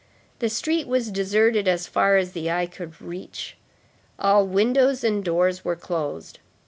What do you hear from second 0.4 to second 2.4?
street was deserted as far as